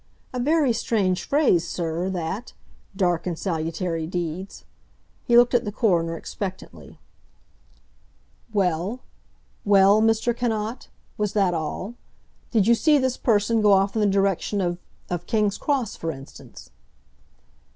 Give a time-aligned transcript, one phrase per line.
[0.33, 4.65] A very strange phrase, sir, that—'dark and salutary deeds.'"
[5.25, 6.97] He looked at the coroner expectantly—
[8.51, 9.01] "Well?
[9.63, 10.35] Well, Mr.
[10.35, 10.87] Cannot?
[11.19, 11.93] Was that all?
[12.49, 16.71] Did you see this person go off in the direction of—of King's Cross, for instance?"